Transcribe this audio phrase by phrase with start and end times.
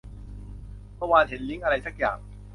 [0.97, 2.17] เมื่อวานเห็นลิงก์อะไรซักอย่าง